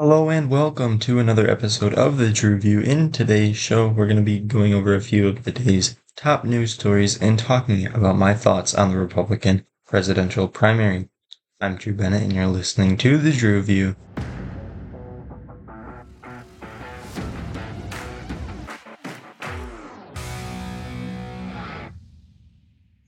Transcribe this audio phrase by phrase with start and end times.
[0.00, 2.78] Hello and welcome to another episode of the Drew View.
[2.78, 6.44] In today's show, we're going to be going over a few of the day's top
[6.44, 11.08] news stories and talking about my thoughts on the Republican presidential primary.
[11.60, 13.96] I'm Drew Bennett, and you're listening to the Drew View.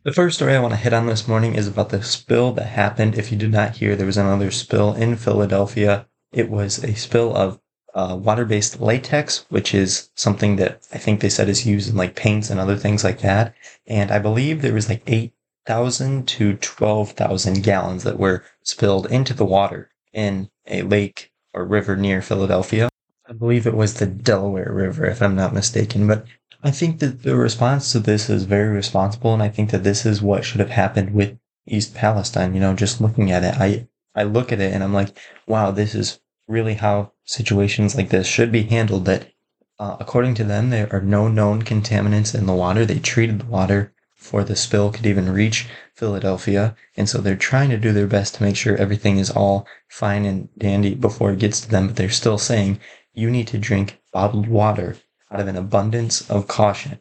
[0.03, 2.67] The first story I want to hit on this morning is about the spill that
[2.67, 3.17] happened.
[3.17, 7.35] If you did not hear, there was another spill in Philadelphia it was a spill
[7.35, 7.61] of
[7.95, 12.15] uh, water-based latex, which is something that I think they said is used in like
[12.15, 13.55] paints and other things like that.
[13.87, 15.33] And I believe there was like eight
[15.67, 21.65] thousand to twelve thousand gallons that were spilled into the water in a lake or
[21.65, 22.89] river near Philadelphia.
[23.29, 26.07] I believe it was the Delaware River, if I'm not mistaken.
[26.07, 26.27] But
[26.63, 30.07] I think that the response to this is very responsible, and I think that this
[30.07, 32.55] is what should have happened with East Palestine.
[32.55, 35.71] You know, just looking at it, I I look at it and I'm like, wow,
[35.71, 39.05] this is really how situations like this should be handled.
[39.05, 39.33] That
[39.79, 42.85] uh, according to them, there are no known contaminants in the water.
[42.85, 46.77] They treated the water before the spill could even reach Philadelphia.
[46.97, 50.27] And so they're trying to do their best to make sure everything is all fine
[50.27, 51.87] and dandy before it gets to them.
[51.87, 52.81] But they're still saying
[53.15, 54.97] you need to drink bottled water
[55.31, 57.01] out of an abundance of caution.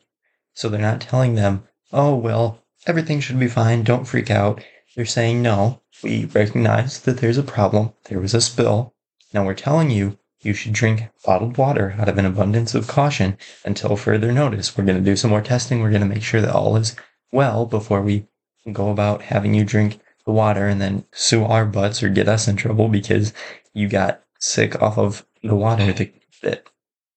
[0.53, 3.83] So they're not telling them, oh, well, everything should be fine.
[3.83, 4.63] Don't freak out.
[4.95, 7.93] They're saying, no, we recognize that there's a problem.
[8.05, 8.93] There was a spill.
[9.33, 13.37] Now we're telling you you should drink bottled water out of an abundance of caution
[13.65, 14.77] until further notice.
[14.77, 15.81] We're going to do some more testing.
[15.81, 16.95] We're going to make sure that all is
[17.31, 18.27] well before we
[18.71, 22.47] go about having you drink the water and then sue our butts or get us
[22.47, 23.33] in trouble because
[23.73, 26.67] you got sick off of the water that, that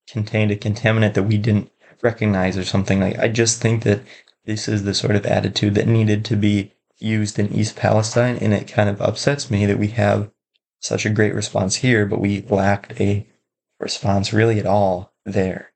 [0.08, 1.70] contained a contaminant that we didn't
[2.02, 4.00] recognize or something like I just think that
[4.44, 8.52] this is the sort of attitude that needed to be used in East Palestine and
[8.52, 10.30] it kind of upsets me that we have
[10.82, 13.26] such a great response here, but we lacked a
[13.80, 15.72] response really at all there.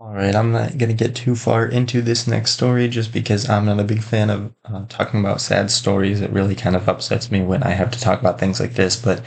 [0.00, 3.48] All right, I'm not going to get too far into this next story just because
[3.48, 6.20] I'm not a big fan of uh, talking about sad stories.
[6.20, 8.94] It really kind of upsets me when I have to talk about things like this,
[8.94, 9.22] but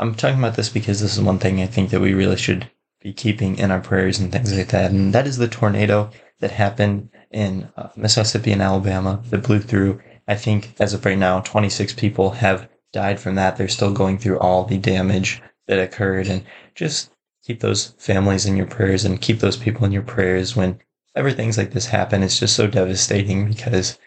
[0.00, 2.68] I'm talking about this because this is one thing I think that we really should
[3.00, 4.90] be keeping in our prayers and things like that.
[4.90, 10.00] And that is the tornado that happened in uh, Mississippi and Alabama that blew through.
[10.26, 13.58] I think as of right now, 26 people have died from that.
[13.58, 16.28] They're still going through all the damage that occurred.
[16.28, 16.42] And
[16.74, 17.10] just
[17.44, 20.80] keep those families in your prayers and keep those people in your prayers when
[21.14, 22.22] everything's like this happen.
[22.22, 23.98] It's just so devastating because,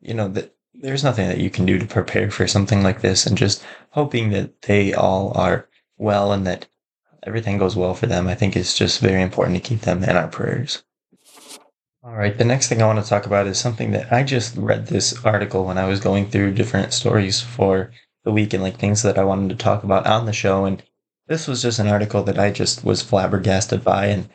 [0.00, 3.26] you know, that there's nothing that you can do to prepare for something like this
[3.26, 5.68] and just hoping that they all are
[5.98, 6.66] well and that
[7.24, 8.26] everything goes well for them.
[8.26, 10.82] I think it's just very important to keep them in our prayers.
[12.02, 14.56] All right, the next thing I want to talk about is something that I just
[14.56, 17.92] read this article when I was going through different stories for
[18.24, 20.64] the week and like things that I wanted to talk about on the show.
[20.64, 20.82] And
[21.28, 24.06] this was just an article that I just was flabbergasted by.
[24.06, 24.28] And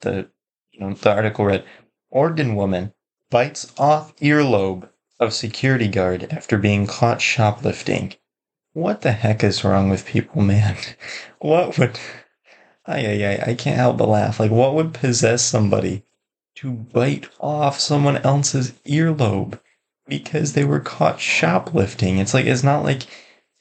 [0.00, 0.28] the
[0.72, 1.64] you know the article read
[2.10, 2.92] Oregon woman
[3.30, 4.88] bites off earlobe
[5.20, 8.14] of security guard after being caught shoplifting.
[8.72, 10.76] What the heck is wrong with people, man?
[11.38, 11.98] What would
[12.86, 14.40] I, I, I can't help but laugh.
[14.40, 16.04] Like what would possess somebody
[16.56, 19.58] to bite off someone else's earlobe
[20.06, 22.18] because they were caught shoplifting?
[22.18, 23.02] It's like it's not like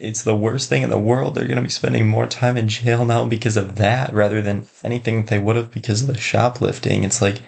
[0.04, 1.34] it's the worst thing in the world.
[1.34, 4.68] They're going to be spending more time in jail now because of that rather than
[4.84, 7.04] anything they would have because of the shoplifting.
[7.04, 7.42] It's like,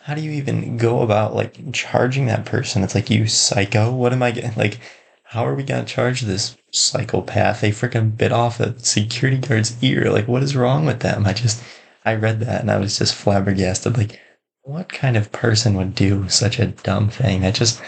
[0.00, 2.84] how do you even go about like charging that person?
[2.84, 3.92] It's like, you psycho.
[3.92, 4.54] What am I getting?
[4.54, 4.78] Like,
[5.24, 7.60] how are we going to charge this psychopath?
[7.60, 10.10] They freaking bit off a security guard's ear.
[10.10, 11.26] Like, what is wrong with them?
[11.26, 11.60] I just,
[12.04, 13.98] I read that and I was just flabbergasted.
[13.98, 14.20] Like,
[14.62, 17.44] what kind of person would do such a dumb thing?
[17.44, 17.82] I just,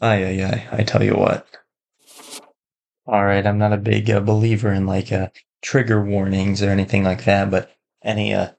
[0.00, 1.46] I, I, I, I tell you what.
[3.10, 5.30] All right, I'm not a big uh, believer in like uh,
[5.62, 8.50] trigger warnings or anything like that, but any uh,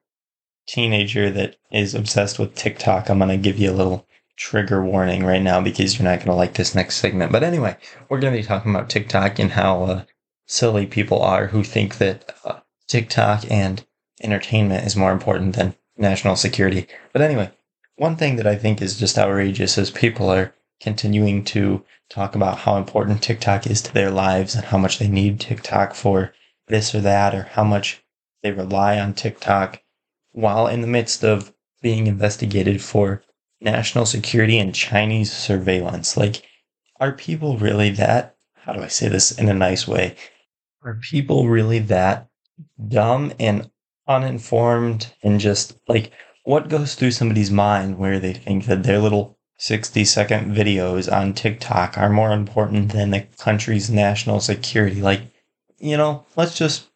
[0.68, 5.42] teenager that is obsessed with TikTok, I'm gonna give you a little trigger warning right
[5.42, 7.32] now because you're not gonna like this next segment.
[7.32, 7.78] But anyway,
[8.10, 10.04] we're gonna be talking about TikTok and how uh,
[10.48, 13.86] silly people are who think that uh, TikTok and
[14.22, 16.88] entertainment is more important than national security.
[17.14, 17.52] But anyway,
[17.96, 22.58] one thing that I think is just outrageous is people are continuing to talk about
[22.58, 26.34] how important TikTok is to their lives and how much they need TikTok for
[26.68, 28.04] this or that, or how much
[28.44, 29.82] they rely on TikTok
[30.32, 33.22] while in the midst of being investigated for
[33.60, 36.18] national security and Chinese surveillance.
[36.18, 36.44] Like,
[37.00, 40.16] are people really that, how do I say this in a nice way?
[40.84, 42.28] Are people really that
[42.88, 43.70] dumb and
[44.08, 46.12] uninformed and just like,
[46.44, 51.36] what goes through somebody's mind where they think that their little 60 second videos on
[51.36, 55.04] TikTok are more important than the country's national security.
[55.04, 55.22] Like,
[55.78, 56.88] you know, let's just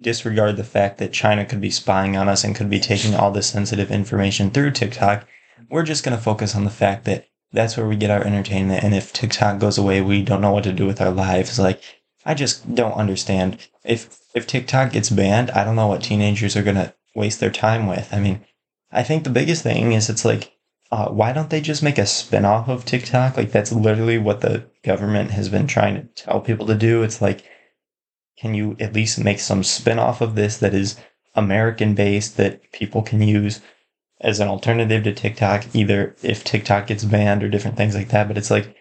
[0.00, 3.30] disregard the fact that China could be spying on us and could be taking all
[3.32, 5.28] this sensitive information through TikTok.
[5.68, 8.82] We're just going to focus on the fact that that's where we get our entertainment.
[8.82, 11.58] And if TikTok goes away, we don't know what to do with our lives.
[11.58, 11.82] Like,
[12.24, 13.58] I just don't understand.
[13.84, 17.50] If if TikTok gets banned, I don't know what teenagers are going to waste their
[17.50, 18.08] time with.
[18.10, 18.42] I mean,
[18.90, 20.55] I think the biggest thing is it's like,
[20.90, 23.36] uh, why don't they just make a spinoff of TikTok?
[23.36, 27.02] Like, that's literally what the government has been trying to tell people to do.
[27.02, 27.44] It's like,
[28.38, 30.96] can you at least make some spinoff of this that is
[31.34, 33.60] American based that people can use
[34.20, 38.28] as an alternative to TikTok, either if TikTok gets banned or different things like that?
[38.28, 38.76] But it's like,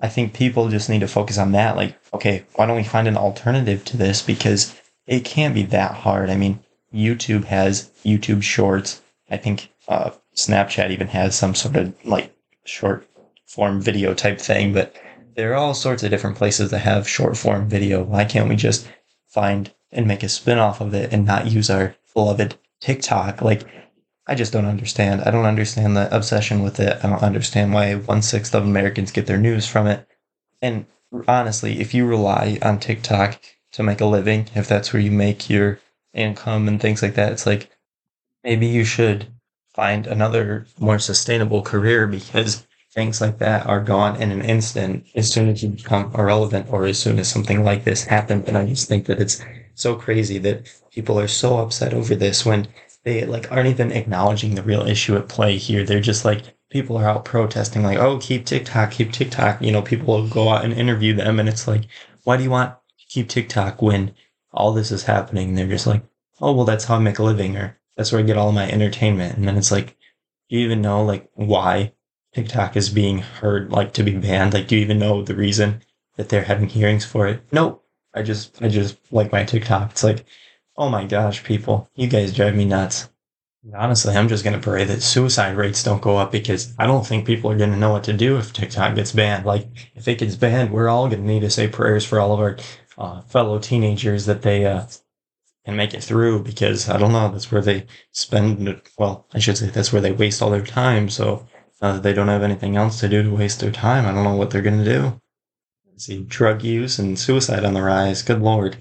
[0.00, 1.76] I think people just need to focus on that.
[1.76, 4.20] Like, okay, why don't we find an alternative to this?
[4.20, 6.28] Because it can't be that hard.
[6.28, 6.60] I mean,
[6.92, 9.00] YouTube has YouTube Shorts.
[9.30, 12.34] I think uh, Snapchat even has some sort of like
[12.64, 13.08] short
[13.46, 14.94] form video type thing, but
[15.34, 18.02] there are all sorts of different places that have short form video.
[18.02, 18.88] Why can't we just
[19.28, 23.42] find and make a spin off of it and not use our beloved TikTok?
[23.42, 23.62] Like,
[24.26, 25.22] I just don't understand.
[25.22, 26.98] I don't understand the obsession with it.
[27.04, 30.08] I don't understand why one sixth of Americans get their news from it.
[30.60, 30.86] And
[31.28, 33.40] honestly, if you rely on TikTok
[33.72, 35.78] to make a living, if that's where you make your
[36.12, 37.70] income and things like that, it's like
[38.42, 39.28] maybe you should
[39.76, 45.30] find another more sustainable career because things like that are gone in an instant as
[45.30, 48.48] soon as you become irrelevant or as soon as something like this happens.
[48.48, 49.44] And I just think that it's
[49.74, 52.66] so crazy that people are so upset over this when
[53.04, 55.84] they like aren't even acknowledging the real issue at play here.
[55.84, 59.60] They're just like people are out protesting like, oh, keep TikTok, keep TikTok.
[59.60, 61.82] You know, people will go out and interview them and it's like,
[62.24, 64.14] why do you want to keep TikTok when
[64.54, 65.50] all this is happening?
[65.50, 66.02] And they're just like,
[66.40, 68.70] oh, well, that's how I make a living or that's where I get all my
[68.70, 69.36] entertainment.
[69.36, 69.96] And then it's like,
[70.48, 71.92] do you even know like why
[72.34, 74.54] TikTok is being heard like to be banned?
[74.54, 75.82] Like, do you even know the reason
[76.16, 77.42] that they're having hearings for it?
[77.50, 77.82] Nope.
[78.14, 79.90] I just, I just like my TikTok.
[79.90, 80.24] It's like,
[80.76, 83.08] oh my gosh, people, you guys drive me nuts.
[83.74, 87.26] honestly, I'm just to pray that suicide rates don't go up because I don't think
[87.26, 89.44] people are to know what to do if TikTok gets banned.
[89.44, 92.40] Like, if it gets banned, we're all to need to say prayers for all of
[92.40, 92.56] our
[92.98, 94.86] uh, fellow teenagers that they uh,
[95.66, 99.58] can make it through because I don't know, that's where they spend, well, I should
[99.58, 101.10] say that's where they waste all their time.
[101.10, 101.46] So
[101.82, 104.06] uh, they don't have anything else to do to waste their time.
[104.06, 105.20] I don't know what they're going to do.
[105.98, 108.22] See drug use and suicide on the rise.
[108.22, 108.76] Good lord.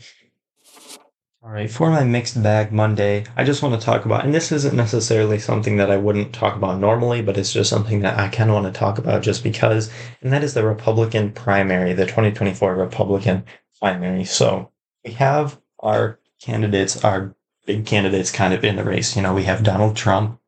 [1.42, 4.52] All right, for my mixed bag Monday, I just want to talk about, and this
[4.52, 8.30] isn't necessarily something that I wouldn't talk about normally, but it's just something that I
[8.30, 9.90] kind of want to talk about just because,
[10.22, 13.46] and that is the Republican primary, the 2024 Republican
[13.80, 14.26] primary.
[14.26, 14.72] So
[15.06, 17.36] we have our candidates, are
[17.66, 19.16] big candidates kind of in the race.
[19.16, 20.40] You know, we have Donald Trump.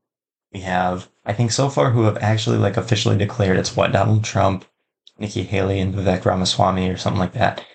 [0.54, 4.24] We have, I think so far who have actually like officially declared it's what Donald
[4.24, 4.66] Trump,
[5.20, 7.66] Nikki Haley, and Vivek Ramaswamy or something like that.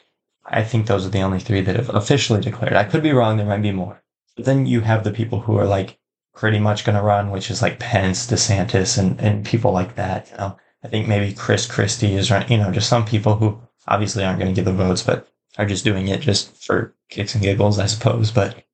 [0.45, 2.75] I think those are the only three that have officially declared.
[2.75, 3.37] I could be wrong.
[3.37, 4.03] There might be more.
[4.37, 5.99] But then you have the people who are like
[6.35, 10.31] pretty much going to run, which is like Pence, DeSantis, and, and people like that.
[10.31, 13.61] You know, I think maybe Chris Christie is running, you know, just some people who
[13.87, 15.29] obviously aren't going to get the votes, but
[15.59, 18.31] are just doing it just for kicks and giggles, I suppose.
[18.31, 18.65] But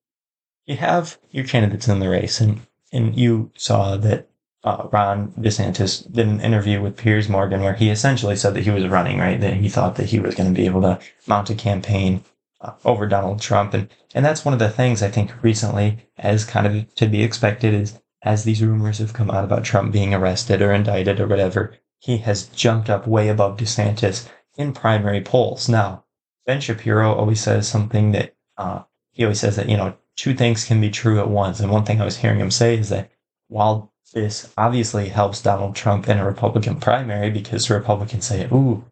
[0.66, 2.60] you have your candidates in the race, and
[2.92, 4.28] and you saw that
[4.64, 8.70] uh, Ron DeSantis did an interview with Piers Morgan where he essentially said that he
[8.70, 9.40] was running, right?
[9.40, 12.24] That he thought that he was going to be able to mount a campaign
[12.60, 16.44] uh, over Donald Trump, and and that's one of the things I think recently, as
[16.44, 20.12] kind of to be expected, is as these rumors have come out about Trump being
[20.12, 25.68] arrested or indicted or whatever, he has jumped up way above DeSantis in primary polls.
[25.68, 26.04] Now,
[26.48, 30.64] Ben Shapiro always says something that uh, he always says that you know two things
[30.64, 33.10] can be true at once, and one thing I was hearing him say is that
[33.48, 38.82] while this obviously helps Donald Trump in a Republican primary because Republicans say, "Ooh,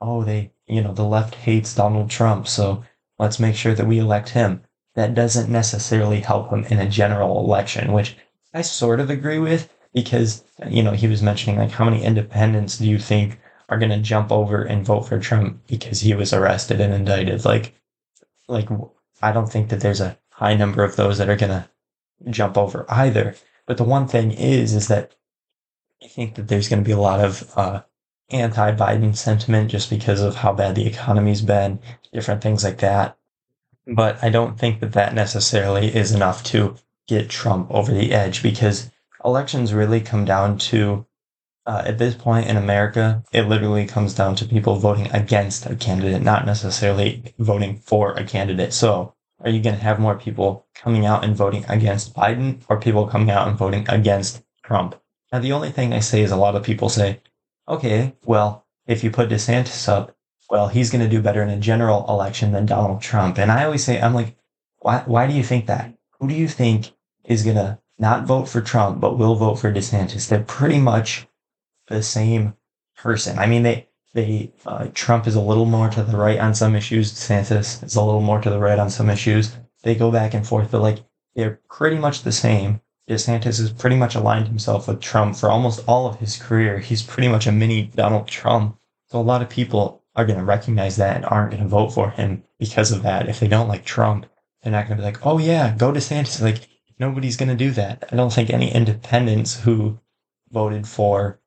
[0.00, 2.84] oh, they you know the left hates Donald Trump, so
[3.18, 4.62] let's make sure that we elect him."
[4.94, 8.16] That doesn't necessarily help him in a general election, which
[8.54, 12.78] I sort of agree with because you know he was mentioning like how many independents
[12.78, 13.40] do you think
[13.72, 17.42] are going to jump over and vote for Trump because he was arrested and indicted.
[17.46, 17.74] Like,
[18.46, 18.68] like
[19.22, 21.68] I don't think that there's a high number of those that are going to
[22.30, 23.34] jump over either.
[23.64, 25.14] But the one thing is, is that
[26.04, 27.82] I think that there's going to be a lot of uh,
[28.28, 31.78] anti-Biden sentiment just because of how bad the economy's been,
[32.12, 33.16] different things like that.
[33.86, 36.76] But I don't think that that necessarily is enough to
[37.08, 38.90] get Trump over the edge because
[39.24, 41.06] elections really come down to
[41.66, 45.76] uh, at this point in America, it literally comes down to people voting against a
[45.76, 48.72] candidate, not necessarily voting for a candidate.
[48.72, 52.80] So, are you going to have more people coming out and voting against Biden or
[52.80, 55.00] people coming out and voting against Trump?
[55.32, 57.20] Now, the only thing I say is a lot of people say,
[57.68, 60.16] okay, well, if you put DeSantis up,
[60.50, 63.38] well, he's going to do better in a general election than Donald Trump.
[63.38, 64.36] And I always say, I'm like,
[64.80, 65.94] Why, why do you think that?
[66.18, 66.92] Who do you think
[67.24, 70.28] is going to not vote for Trump, but will vote for DeSantis?
[70.28, 71.26] They're pretty much
[71.92, 72.54] the same
[72.96, 73.38] person.
[73.38, 76.74] I mean, they, they, uh, Trump is a little more to the right on some
[76.74, 77.12] issues.
[77.12, 79.56] DeSantis is a little more to the right on some issues.
[79.82, 80.98] They go back and forth, but like
[81.34, 82.80] they're pretty much the same.
[83.08, 86.78] DeSantis has pretty much aligned himself with Trump for almost all of his career.
[86.78, 88.78] He's pretty much a mini Donald Trump.
[89.08, 91.90] So a lot of people are going to recognize that and aren't going to vote
[91.90, 93.28] for him because of that.
[93.28, 94.26] If they don't like Trump,
[94.62, 96.40] they're not going to be like, oh yeah, go DeSantis.
[96.40, 96.68] Like
[96.98, 98.04] nobody's going to do that.
[98.12, 99.98] I don't think any independents who
[100.50, 101.40] voted for,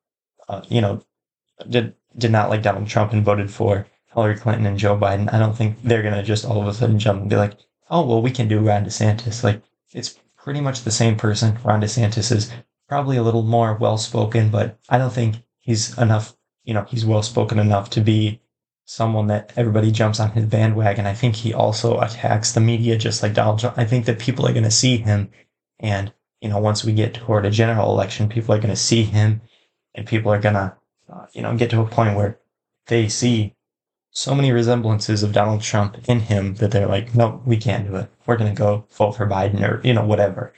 [0.48, 1.02] uh, you know,
[1.68, 5.32] did did not like Donald Trump and voted for Hillary Clinton and Joe Biden.
[5.32, 7.58] I don't think they're to just all of a sudden jump and be like,
[7.90, 9.44] oh well, we can do Ron DeSantis.
[9.44, 9.62] Like
[9.92, 11.58] it's pretty much the same person.
[11.64, 12.52] Ron DeSantis is
[12.88, 16.36] probably a little more well spoken, but I don't think he's enough.
[16.64, 18.40] You know, he's well spoken enough to be
[18.86, 21.06] someone that everybody jumps on his bandwagon.
[21.06, 23.76] I think he also attacks the media just like Donald Trump.
[23.76, 25.30] I think that people are going to see him.
[25.80, 29.02] And, you know, once we get toward a general election, people are going to see
[29.02, 29.42] him
[29.96, 30.76] and people are to,
[31.12, 32.38] uh, you know, get to a point where
[32.86, 33.54] they see
[34.10, 37.96] so many resemblances of Donald Trump in him that they're like, no, we can't do
[37.96, 38.10] it.
[38.24, 40.54] We're to go vote for Biden or, you know, whatever.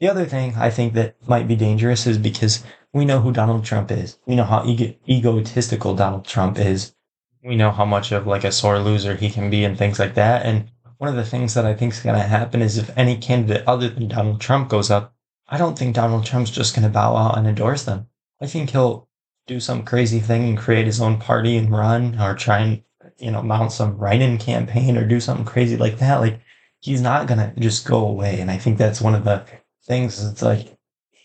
[0.00, 3.64] The other thing I think that might be dangerous is because we know who Donald
[3.64, 4.18] Trump is.
[4.26, 6.94] We know how ego- egotistical Donald Trump is.
[7.42, 10.14] We know how much of like a sore loser he can be and things like
[10.14, 10.44] that.
[10.44, 13.16] And one of the things that I think is going to happen is if any
[13.16, 15.14] candidate other than Donald Trump goes up,
[15.48, 18.08] I don't think Donald Trump's just going to bow out and endorse them.
[18.40, 19.08] I think he'll
[19.46, 22.82] do some crazy thing and create his own party and run or try and
[23.18, 26.40] you know, mount some write-in campaign or do something crazy like that, like
[26.80, 28.40] he's not gonna just go away.
[28.40, 29.44] And I think that's one of the
[29.84, 30.22] things.
[30.24, 30.76] It's like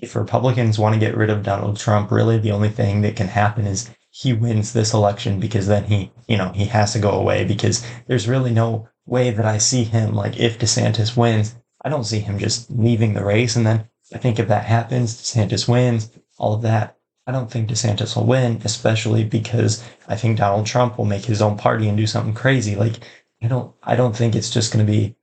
[0.01, 3.27] if Republicans want to get rid of Donald Trump, really the only thing that can
[3.27, 7.11] happen is he wins this election because then he, you know, he has to go
[7.11, 11.89] away because there's really no way that I see him like if DeSantis wins, I
[11.89, 13.55] don't see him just leaving the race.
[13.55, 16.97] And then I think if that happens, DeSantis wins, all of that,
[17.27, 21.41] I don't think DeSantis will win, especially because I think Donald Trump will make his
[21.41, 22.75] own party and do something crazy.
[22.75, 22.99] Like
[23.41, 25.15] I don't I don't think it's just going to be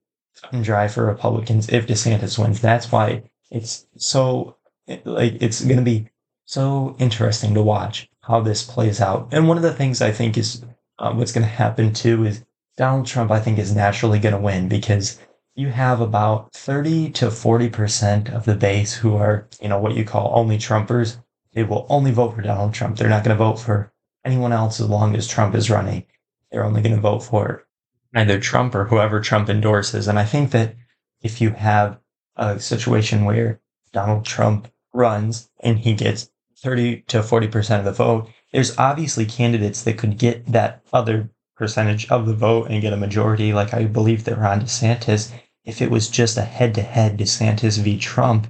[0.62, 2.61] dry for Republicans if DeSantis wins.
[2.61, 4.57] That's why it's so
[5.05, 6.09] like it's going to be
[6.45, 9.28] so interesting to watch how this plays out.
[9.33, 10.64] And one of the things I think is
[10.99, 12.45] um, what's going to happen too is
[12.76, 15.19] Donald Trump I think is naturally going to win because
[15.57, 20.05] you have about 30 to 40% of the base who are, you know, what you
[20.05, 21.17] call only Trumpers
[21.52, 22.97] they will only vote for Donald Trump.
[22.97, 23.93] They're not going to vote for
[24.25, 26.05] anyone else as long as Trump is running.
[26.50, 27.67] They're only going to vote for
[28.14, 30.09] either Trump or whoever Trump endorses.
[30.09, 30.75] And I think that
[31.23, 31.99] if you have
[32.37, 33.61] a situation where
[33.93, 39.83] Donald Trump runs and he gets 30 to 40% of the vote, there's obviously candidates
[39.83, 43.52] that could get that other percentage of the vote and get a majority.
[43.52, 45.33] Like I believe that Ron DeSantis,
[45.64, 47.99] if it was just a head to head DeSantis v.
[47.99, 48.47] Trump,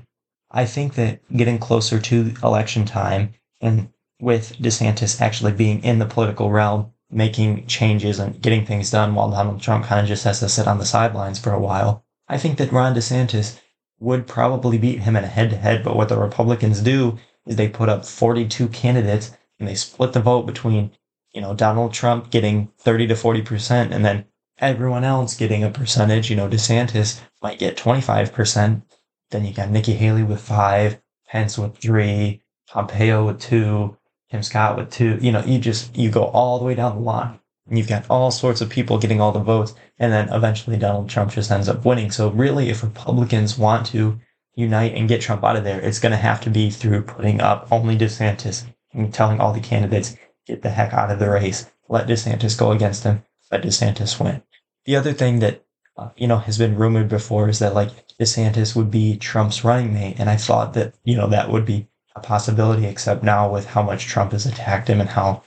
[0.51, 3.91] I think that getting closer to election time and
[4.21, 9.31] with DeSantis actually being in the political realm, making changes and getting things done while
[9.31, 12.39] Donald Trump kind of just has to sit on the sidelines for a while, I
[12.39, 13.61] think that Ron DeSantis
[14.01, 15.83] would probably beat him in a head to head.
[15.83, 20.21] But what the Republicans do is they put up 42 candidates and they split the
[20.21, 20.93] vote between,
[21.33, 24.27] you know, Donald Trump getting 30 to 40% and then
[24.59, 26.31] everyone else getting a percentage.
[26.31, 28.83] You know, DeSantis might get 25%.
[29.31, 33.97] Then you got Nikki Haley with five, Pence with three, Pompeo with two,
[34.31, 35.19] Tim Scott with two.
[35.21, 37.39] You know, you just you go all the way down the line.
[37.67, 41.11] And you've got all sorts of people getting all the votes, and then eventually Donald
[41.11, 42.11] Trump just ends up winning.
[42.11, 44.19] So really, if Republicans want to
[44.55, 47.41] unite and get Trump out of there, it's going to have to be through putting
[47.43, 50.17] up only DeSantis and telling all the candidates
[50.47, 51.71] get the heck out of the race.
[51.89, 53.23] Let DeSantis go against him.
[53.53, 54.43] Let DeSantis win.
[54.85, 55.65] The other thing that
[55.97, 57.91] uh, you know has been rumored before is that like
[58.21, 60.17] DeSantis would be Trump's running mate.
[60.19, 63.83] And I thought that, you know, that would be a possibility, except now with how
[63.83, 65.43] much Trump has attacked him and how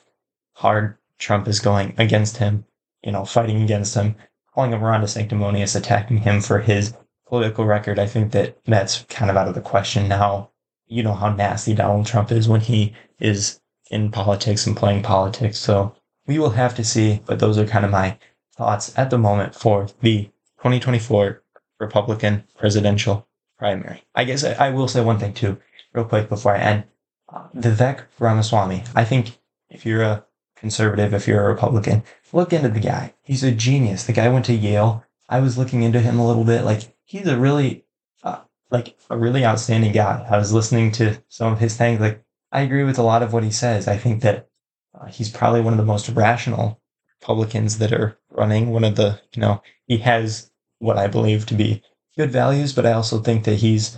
[0.54, 2.66] hard Trump is going against him,
[3.04, 4.16] you know, fighting against him,
[4.54, 6.94] calling him Ron Sanctimonious, attacking him for his
[7.28, 8.00] political record.
[8.00, 10.50] I think that that's kind of out of the question now.
[10.88, 15.58] You know how nasty Donald Trump is when he is in politics and playing politics.
[15.58, 15.96] So
[16.28, 18.18] we will have to see, but those are kind of my
[18.56, 20.26] thoughts at the moment for the
[20.58, 21.42] 2024
[21.82, 24.04] Republican presidential primary.
[24.16, 25.58] I guess I, I will say one thing too,
[25.94, 26.84] real quick before I end.
[27.28, 28.84] Uh, Vivek Ramaswamy.
[28.96, 33.14] I think if you're a conservative, if you're a Republican, look into the guy.
[33.24, 34.06] He's a genius.
[34.06, 35.04] The guy went to Yale.
[35.28, 36.64] I was looking into him a little bit.
[36.64, 37.86] Like he's a really,
[38.24, 40.26] uh, like a really outstanding guy.
[40.30, 42.00] I was listening to some of his things.
[42.00, 43.88] Like I agree with a lot of what he says.
[43.88, 44.50] I think that
[44.94, 46.82] uh, he's probably one of the most rational
[47.22, 48.70] Republicans that are running.
[48.70, 50.51] One of the, you know, he has
[50.82, 51.82] what I believe to be
[52.18, 53.98] good values, but I also think that he's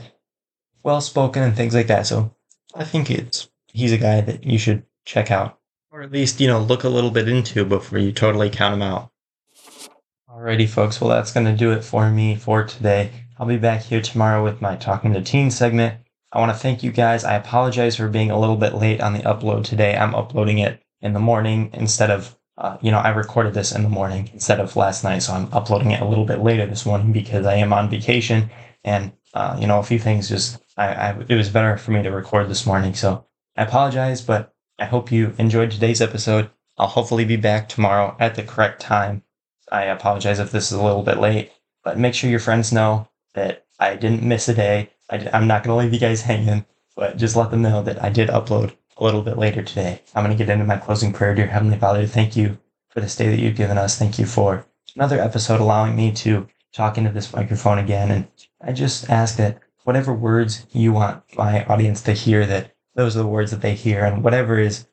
[0.84, 2.06] well spoken and things like that.
[2.06, 2.36] So
[2.76, 5.60] I think it's he's a guy that you should check out,
[5.92, 8.82] or at least you know look a little bit into before you totally count him
[8.82, 9.12] out.
[10.30, 11.00] Alrighty, folks.
[11.00, 13.12] Well, that's to do it for me for today.
[13.38, 16.00] I'll be back here tomorrow with my Talking to Teens segment.
[16.32, 17.24] I want to thank you guys.
[17.24, 19.96] I apologize for being a little bit late on the upload today.
[19.96, 23.84] I'm uploading it in the morning instead of, uh, you know, I recorded this in
[23.84, 25.20] the morning instead of last night.
[25.20, 28.52] So I'm uploading it a little bit later this morning because I am on vacation
[28.84, 32.04] and, uh, you know, a few things just, I, I, it was better for me
[32.04, 32.94] to record this morning.
[32.94, 33.26] So
[33.58, 36.50] I apologize, but I hope you enjoyed today's episode.
[36.78, 39.24] I'll hopefully be back tomorrow at the correct time.
[39.72, 41.52] I apologize if this is a little bit late,
[41.84, 44.92] but make sure your friends know that I didn't miss a day.
[45.10, 48.04] I, am not going to leave you guys hanging, but just let them know that
[48.04, 50.02] I did upload a little bit later today.
[50.16, 51.36] I'm going to get into my closing prayer.
[51.36, 52.58] Dear Heavenly Father, thank you
[52.90, 53.98] for this day that you've given us.
[53.98, 58.12] Thank you for another episode allowing me to talk into this microphone again.
[58.12, 58.28] And
[58.62, 63.20] I just ask that whatever words you want my audience to hear, that those are
[63.24, 64.06] the words that they hear.
[64.06, 64.88] And whatever is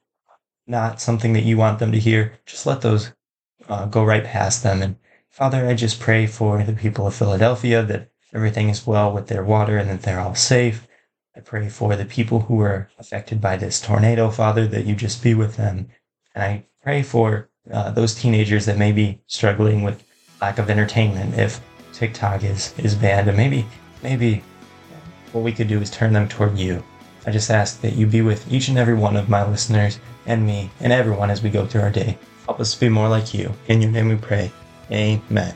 [0.66, 3.12] not something that you want them to hear, just let those
[3.69, 4.83] uh, go right past them.
[4.83, 4.97] And
[5.28, 9.45] Father, I just pray for the people of Philadelphia that everything is well with their
[9.45, 10.87] water and that they're all safe.
[11.40, 15.23] I pray for the people who were affected by this tornado, Father, that you just
[15.23, 15.88] be with them.
[16.35, 20.04] And I pray for uh, those teenagers that may be struggling with
[20.42, 21.59] lack of entertainment if
[21.94, 23.28] TikTok is, is banned.
[23.28, 23.64] And maybe,
[24.02, 24.42] maybe
[25.32, 26.85] what we could do is turn them toward you.
[27.25, 30.47] I just ask that you be with each and every one of my listeners and
[30.47, 32.18] me and everyone as we go through our day.
[32.44, 33.50] Help us to be more like you.
[33.68, 34.52] In your name we pray.
[34.90, 35.54] Amen.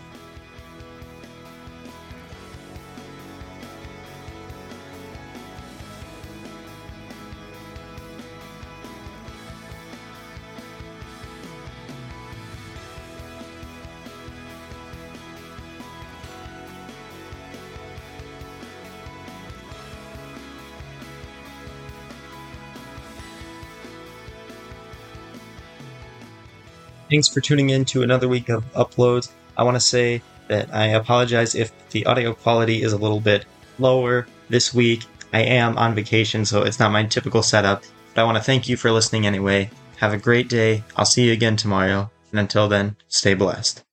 [27.14, 29.30] Thanks for tuning in to another week of uploads.
[29.56, 33.46] I want to say that I apologize if the audio quality is a little bit
[33.78, 35.04] lower this week.
[35.32, 37.84] I am on vacation, so it's not my typical setup.
[38.14, 39.70] But I want to thank you for listening anyway.
[39.98, 40.82] Have a great day.
[40.96, 42.10] I'll see you again tomorrow.
[42.32, 43.84] And until then, stay blessed.